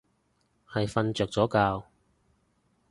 [0.67, 1.47] 係瞓着咗
[1.81, 1.85] 覺